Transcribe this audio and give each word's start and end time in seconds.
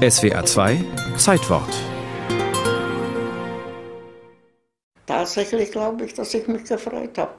SWA 0.00 0.42
2 0.42 0.82
Zeitwort. 1.18 1.68
Tatsächlich 5.04 5.72
glaube 5.72 6.06
ich, 6.06 6.14
dass 6.14 6.32
ich 6.32 6.48
mich 6.48 6.64
gefreut 6.64 7.18
habe. 7.18 7.32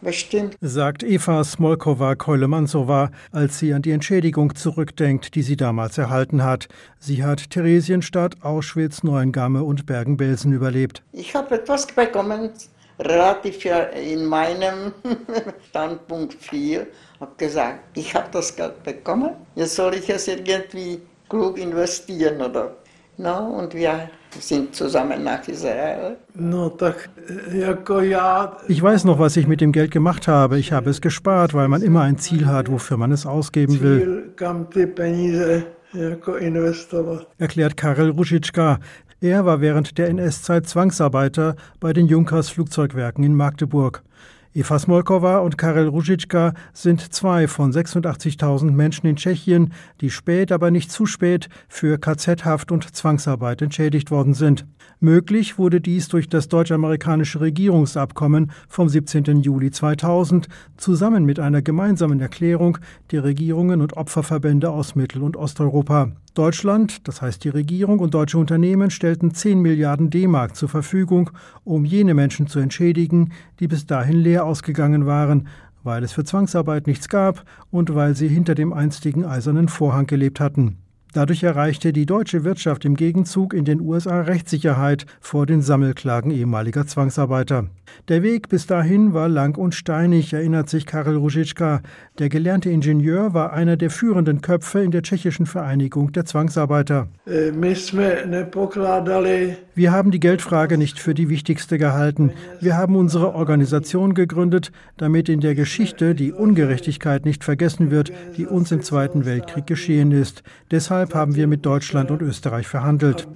Bestimmt. 0.00 0.56
Sagt 0.62 1.02
Eva 1.02 1.44
Smolkova-Keulemansowa, 1.44 3.10
als 3.30 3.58
sie 3.58 3.74
an 3.74 3.82
die 3.82 3.90
Entschädigung 3.90 4.54
zurückdenkt, 4.54 5.34
die 5.34 5.42
sie 5.42 5.58
damals 5.58 5.98
erhalten 5.98 6.42
hat. 6.42 6.68
Sie 6.98 7.22
hat 7.22 7.50
Theresienstadt, 7.50 8.42
Auschwitz, 8.42 9.02
Neuengamme 9.02 9.62
und 9.62 9.84
Bergen-Belsen 9.84 10.54
überlebt. 10.54 11.02
Ich 11.12 11.34
habe 11.34 11.56
etwas 11.56 11.86
bekommen, 11.88 12.52
relativ 12.98 13.62
in 13.66 14.24
meinem 14.24 14.94
Standpunkt 15.68 16.32
4, 16.32 16.86
habe 17.20 17.32
gesagt, 17.36 17.80
ich 17.98 18.14
habe 18.14 18.28
das 18.32 18.56
Geld 18.56 18.82
bekommen, 18.82 19.32
jetzt 19.56 19.74
soll 19.74 19.92
ich 19.92 20.08
es 20.08 20.26
irgendwie 20.26 21.02
klug 21.28 21.58
investieren 21.58 22.40
oder 22.40 22.76
No, 23.20 23.58
und 23.58 23.74
wir 23.74 24.08
sind 24.38 24.76
zusammen 24.76 25.24
nach 25.24 25.46
Israel. 25.48 26.18
Ich 28.68 28.80
weiß 28.80 29.04
noch, 29.04 29.18
was 29.18 29.36
ich 29.36 29.48
mit 29.48 29.60
dem 29.60 29.72
Geld 29.72 29.90
gemacht 29.90 30.28
habe. 30.28 30.56
Ich 30.56 30.70
habe 30.70 30.90
es 30.90 31.00
gespart, 31.00 31.52
weil 31.52 31.66
man 31.66 31.82
immer 31.82 32.02
ein 32.02 32.18
Ziel 32.18 32.46
hat, 32.46 32.70
wofür 32.70 32.96
man 32.96 33.10
es 33.10 33.26
ausgeben 33.26 33.80
will. 33.80 34.32
Erklärt 37.38 37.76
Karel 37.76 38.10
Ruschitschka. 38.10 38.78
Er 39.20 39.44
war 39.44 39.60
während 39.60 39.98
der 39.98 40.10
NS-Zeit 40.10 40.68
Zwangsarbeiter 40.68 41.56
bei 41.80 41.92
den 41.92 42.06
Junkers 42.06 42.50
Flugzeugwerken 42.50 43.24
in 43.24 43.34
Magdeburg. 43.34 44.04
Eva 44.54 44.78
Smolkova 44.78 45.38
und 45.38 45.58
Karel 45.58 45.88
Ruzicka 45.88 46.54
sind 46.72 47.12
zwei 47.12 47.46
von 47.46 47.70
86.000 47.70 48.70
Menschen 48.70 49.06
in 49.06 49.16
Tschechien, 49.16 49.72
die 50.00 50.10
spät, 50.10 50.52
aber 50.52 50.70
nicht 50.70 50.90
zu 50.90 51.04
spät 51.04 51.48
für 51.68 51.98
KZ-Haft 51.98 52.72
und 52.72 52.96
Zwangsarbeit 52.96 53.60
entschädigt 53.60 54.10
worden 54.10 54.32
sind. 54.32 54.66
Möglich 55.00 55.58
wurde 55.58 55.80
dies 55.80 56.08
durch 56.08 56.28
das 56.28 56.48
deutsch-amerikanische 56.48 57.40
Regierungsabkommen 57.40 58.50
vom 58.68 58.88
17. 58.88 59.42
Juli 59.42 59.70
2000 59.70 60.48
zusammen 60.76 61.24
mit 61.24 61.38
einer 61.38 61.62
gemeinsamen 61.62 62.18
Erklärung 62.20 62.78
der 63.12 63.24
Regierungen 63.24 63.80
und 63.80 63.96
Opferverbände 63.96 64.70
aus 64.70 64.96
Mittel- 64.96 65.22
und 65.22 65.36
Osteuropa. 65.36 66.12
Deutschland, 66.38 67.08
das 67.08 67.20
heißt 67.20 67.42
die 67.42 67.48
Regierung 67.48 67.98
und 67.98 68.14
deutsche 68.14 68.38
Unternehmen 68.38 68.92
stellten 68.92 69.34
10 69.34 69.60
Milliarden 69.60 70.08
D-Mark 70.08 70.54
zur 70.54 70.68
Verfügung, 70.68 71.30
um 71.64 71.84
jene 71.84 72.14
Menschen 72.14 72.46
zu 72.46 72.60
entschädigen, 72.60 73.32
die 73.58 73.66
bis 73.66 73.86
dahin 73.86 74.18
leer 74.18 74.44
ausgegangen 74.44 75.04
waren, 75.04 75.48
weil 75.82 76.04
es 76.04 76.12
für 76.12 76.22
Zwangsarbeit 76.22 76.86
nichts 76.86 77.08
gab 77.08 77.44
und 77.72 77.92
weil 77.96 78.14
sie 78.14 78.28
hinter 78.28 78.54
dem 78.54 78.72
einstigen 78.72 79.24
eisernen 79.24 79.66
Vorhang 79.66 80.06
gelebt 80.06 80.38
hatten. 80.38 80.78
Dadurch 81.14 81.42
erreichte 81.42 81.92
die 81.92 82.04
deutsche 82.04 82.44
Wirtschaft 82.44 82.84
im 82.84 82.94
Gegenzug 82.94 83.54
in 83.54 83.64
den 83.64 83.80
USA 83.80 84.20
Rechtssicherheit 84.20 85.06
vor 85.20 85.46
den 85.46 85.62
Sammelklagen 85.62 86.30
ehemaliger 86.30 86.86
Zwangsarbeiter. 86.86 87.68
Der 88.08 88.22
Weg 88.22 88.48
bis 88.50 88.66
dahin 88.66 89.14
war 89.14 89.28
lang 89.28 89.56
und 89.56 89.74
steinig, 89.74 90.32
erinnert 90.32 90.68
sich 90.68 90.84
Karel 90.84 91.16
Ruzicka. 91.16 91.80
Der 92.18 92.28
gelernte 92.28 92.68
Ingenieur 92.70 93.32
war 93.32 93.52
einer 93.52 93.76
der 93.76 93.90
führenden 93.90 94.42
Köpfe 94.42 94.80
in 94.80 94.90
der 94.90 95.02
tschechischen 95.02 95.46
Vereinigung 95.46 96.12
der 96.12 96.26
Zwangsarbeiter. 96.26 97.08
Äh, 97.26 97.52
Wir 99.74 99.92
haben 99.92 100.10
die 100.10 100.20
Geldfrage 100.20 100.76
nicht 100.78 100.98
für 100.98 101.14
die 101.14 101.28
wichtigste 101.28 101.78
gehalten. 101.78 102.32
Wir 102.60 102.76
haben 102.76 102.96
unsere 102.96 103.34
Organisation 103.34 104.12
gegründet, 104.12 104.72
damit 104.96 105.28
in 105.28 105.40
der 105.40 105.54
Geschichte 105.54 106.14
die 106.14 106.32
Ungerechtigkeit 106.32 107.24
nicht 107.24 107.44
vergessen 107.44 107.90
wird, 107.90 108.12
die 108.36 108.46
uns 108.46 108.72
im 108.72 108.82
Zweiten 108.82 109.24
Weltkrieg 109.24 109.66
geschehen 109.66 110.12
ist. 110.12 110.42
Deshalb 110.70 110.97
haben 111.14 111.34
wir 111.34 111.46
mit 111.46 111.64
Deutschland 111.64 112.10
und 112.10 112.22
Österreich 112.22 112.66
verhandelt. 112.66 113.26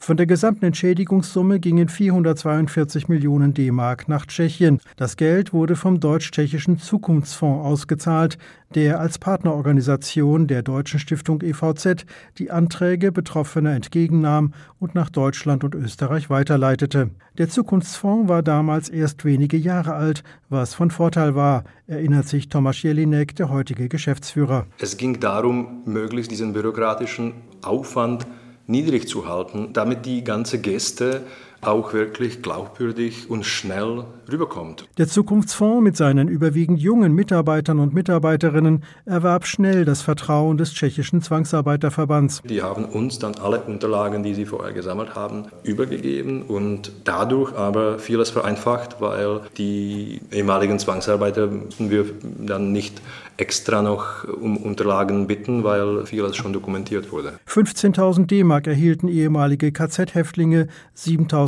Von 0.00 0.16
der 0.16 0.26
gesamten 0.26 0.64
Entschädigungssumme 0.64 1.60
gingen 1.60 1.88
442 1.88 3.08
Millionen 3.08 3.52
D-Mark 3.52 4.08
nach 4.08 4.26
Tschechien. 4.26 4.80
Das 4.96 5.16
Geld 5.16 5.52
wurde 5.52 5.76
vom 5.76 6.00
Deutsch-Tschechischen 6.00 6.78
Zukunftsfonds 6.78 7.66
ausgezahlt, 7.66 8.38
der 8.74 9.00
als 9.00 9.18
Partnerorganisation 9.18 10.46
der 10.46 10.62
deutschen 10.62 11.00
Stiftung 11.00 11.42
EVZ 11.42 12.06
die 12.38 12.50
Anträge 12.50 13.12
Betroffener 13.12 13.74
entgegennahm 13.74 14.54
und 14.78 14.94
nach 14.94 15.10
Deutschland 15.10 15.64
und 15.64 15.74
Österreich 15.74 16.30
weiterleitete. 16.30 17.10
Der 17.36 17.48
Zukunftsfonds 17.48 18.28
war 18.28 18.42
damals 18.42 18.88
erst 18.88 19.24
wenige 19.24 19.56
Jahre 19.56 19.94
alt, 19.94 20.22
was 20.48 20.74
von 20.74 20.90
Vorteil 20.90 21.34
war, 21.34 21.64
erinnert 21.86 22.28
sich 22.28 22.48
Tomasz 22.48 22.82
Jelinek, 22.82 23.36
der 23.36 23.50
heutige 23.50 23.88
Geschäftsführer. 23.88 24.66
Es 24.78 24.96
ging 24.96 25.20
darum, 25.20 25.82
möglichst 25.84 26.30
diesen 26.30 26.52
bürokratischen 26.52 27.32
Aufwand 27.62 28.26
niedrig 28.68 29.08
zu 29.08 29.26
halten, 29.26 29.72
damit 29.72 30.06
die 30.06 30.22
ganze 30.22 30.60
Geste 30.60 31.22
auch 31.60 31.92
wirklich 31.92 32.42
glaubwürdig 32.42 33.28
und 33.28 33.44
schnell 33.44 34.04
rüberkommt. 34.30 34.86
Der 34.98 35.08
Zukunftsfonds 35.08 35.82
mit 35.82 35.96
seinen 35.96 36.28
überwiegend 36.28 36.78
jungen 36.80 37.14
Mitarbeitern 37.14 37.78
und 37.78 37.94
Mitarbeiterinnen 37.94 38.84
erwarb 39.06 39.46
schnell 39.46 39.84
das 39.84 40.02
Vertrauen 40.02 40.58
des 40.58 40.72
tschechischen 40.72 41.22
Zwangsarbeiterverbands. 41.22 42.42
Die 42.44 42.62
haben 42.62 42.84
uns 42.84 43.18
dann 43.18 43.34
alle 43.36 43.60
Unterlagen, 43.62 44.22
die 44.22 44.34
sie 44.34 44.44
vorher 44.44 44.72
gesammelt 44.72 45.14
haben, 45.14 45.46
übergegeben 45.62 46.42
und 46.42 46.92
dadurch 47.04 47.56
aber 47.56 47.98
vieles 47.98 48.30
vereinfacht, 48.30 49.00
weil 49.00 49.40
die 49.56 50.20
ehemaligen 50.30 50.78
Zwangsarbeiter 50.78 51.50
wir 51.78 52.04
dann 52.38 52.72
nicht 52.72 53.00
extra 53.38 53.82
noch 53.82 54.24
um 54.24 54.56
Unterlagen 54.56 55.26
bitten, 55.26 55.64
weil 55.64 56.04
vieles 56.06 56.36
schon 56.36 56.52
dokumentiert 56.52 57.12
wurde. 57.12 57.38
15.000 57.48 58.26
D-Mark 58.26 58.66
erhielten 58.66 59.08
ehemalige 59.08 59.70
KZ-Häftlinge, 59.70 60.66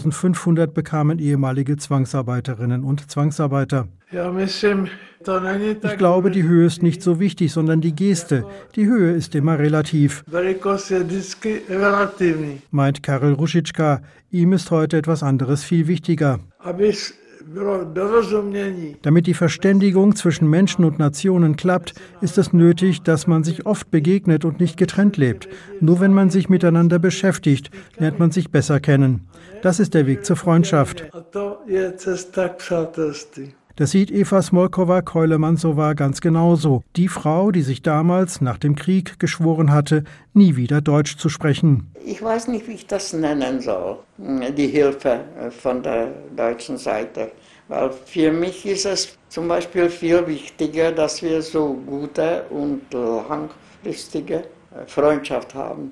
7.500 0.00 0.68
bekamen 0.68 1.18
ehemalige 1.18 1.76
Zwangsarbeiterinnen 1.76 2.84
und 2.84 3.10
Zwangsarbeiter. 3.10 3.88
Ich 4.12 5.98
glaube, 5.98 6.30
die 6.30 6.42
Höhe 6.42 6.66
ist 6.66 6.82
nicht 6.82 7.02
so 7.02 7.20
wichtig, 7.20 7.52
sondern 7.52 7.80
die 7.80 7.94
Geste. 7.94 8.46
Die 8.74 8.86
Höhe 8.86 9.12
ist 9.12 9.34
immer 9.34 9.58
relativ. 9.58 10.24
Meint 12.70 13.02
Karel 13.02 13.32
Ruschitschka. 13.34 14.02
Ihm 14.30 14.52
ist 14.52 14.70
heute 14.70 14.96
etwas 14.96 15.22
anderes 15.22 15.62
viel 15.62 15.86
wichtiger. 15.86 16.40
Damit 19.02 19.26
die 19.26 19.34
Verständigung 19.34 20.14
zwischen 20.16 20.48
Menschen 20.48 20.84
und 20.84 20.98
Nationen 20.98 21.56
klappt, 21.56 21.94
ist 22.20 22.38
es 22.38 22.52
nötig, 22.52 23.02
dass 23.02 23.26
man 23.26 23.44
sich 23.44 23.66
oft 23.66 23.90
begegnet 23.90 24.44
und 24.44 24.60
nicht 24.60 24.76
getrennt 24.76 25.16
lebt. 25.16 25.48
Nur 25.80 26.00
wenn 26.00 26.12
man 26.12 26.30
sich 26.30 26.48
miteinander 26.48 26.98
beschäftigt, 26.98 27.70
lernt 27.98 28.18
man 28.18 28.30
sich 28.30 28.50
besser 28.50 28.80
kennen. 28.80 29.28
Das 29.62 29.80
ist 29.80 29.94
der 29.94 30.06
Weg 30.06 30.24
zur 30.24 30.36
Freundschaft. 30.36 31.04
Das 33.76 33.92
sieht 33.92 34.10
Eva 34.10 34.42
Smolkova-Keulemansowa 34.42 35.94
ganz 35.94 36.20
genauso. 36.20 36.82
Die 36.96 37.08
Frau, 37.08 37.50
die 37.50 37.62
sich 37.62 37.82
damals 37.82 38.40
nach 38.40 38.58
dem 38.58 38.74
Krieg 38.74 39.18
geschworen 39.18 39.72
hatte, 39.72 40.04
nie 40.34 40.56
wieder 40.56 40.80
Deutsch 40.80 41.16
zu 41.16 41.28
sprechen. 41.28 41.90
Ich 42.04 42.22
weiß 42.22 42.48
nicht, 42.48 42.68
wie 42.68 42.72
ich 42.72 42.86
das 42.86 43.12
nennen 43.12 43.60
soll, 43.60 43.98
die 44.18 44.66
Hilfe 44.66 45.20
von 45.50 45.82
der 45.82 46.08
deutschen 46.36 46.76
Seite. 46.76 47.32
Weil 47.68 47.90
für 47.92 48.32
mich 48.32 48.66
ist 48.66 48.84
es 48.84 49.16
zum 49.28 49.46
Beispiel 49.46 49.88
viel 49.88 50.26
wichtiger, 50.26 50.90
dass 50.90 51.22
wir 51.22 51.40
so 51.40 51.74
gute 51.86 52.44
und 52.50 52.82
langfristige 52.92 54.42
Freundschaft 54.88 55.54
haben. 55.54 55.88